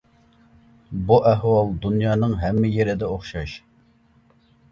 بۇ 1.09 1.17
ئەھۋال 1.31 1.69
دۇنيانىڭ 1.83 2.33
ھەممە 2.45 2.71
يېرىدە 2.79 3.09
ئوخشاش. 3.17 3.53